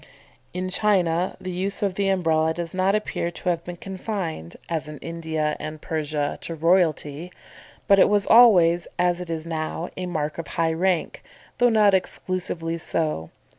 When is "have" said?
3.49-3.63